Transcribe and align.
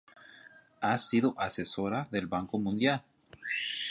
Ha 0.79 0.97
sido 0.97 1.35
asesora 1.37 2.07
del 2.09 2.25
Banco 2.25 2.57
Mundial. 2.57 3.03